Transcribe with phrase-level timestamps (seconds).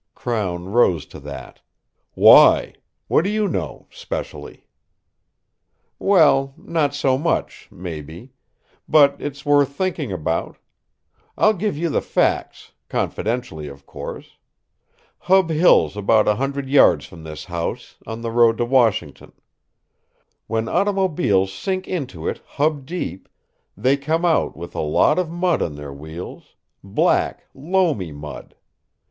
[0.15, 1.61] Crown rose to that.
[2.15, 2.73] "Why?
[3.07, 4.65] What do you know specially?"
[5.99, 8.31] "Well, not so much, maybe.
[8.89, 10.57] But it's worth thinking about.
[11.37, 14.37] I'll give you the facts confidentially, of course.
[15.29, 19.33] Hub Hill's about a hundred yards from this house, on the road to Washington.
[20.47, 23.29] When automobiles sink into it hub deep,
[23.77, 28.55] they come out with a lot of mud on their wheels black, loamy mud.